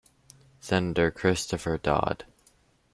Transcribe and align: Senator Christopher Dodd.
Senator 0.59 1.11
Christopher 1.11 1.77
Dodd. 1.77 2.25